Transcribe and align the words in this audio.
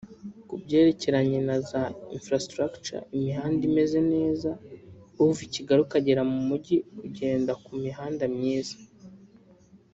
Ku 0.47 0.55
byerekeranye 0.63 1.39
na 1.47 1.57
za 1.69 1.83
infrastructure 2.15 3.05
imihanda 3.15 3.61
imeze 3.69 3.99
neza 4.13 4.49
uva 5.23 5.41
i 5.47 5.49
Kigali 5.53 5.79
ukagera 5.85 6.21
mu 6.31 6.39
mijyi 6.47 6.77
ugenda 7.05 7.51
ku 7.63 7.71
mihanda 7.83 8.23
myiza 8.35 8.77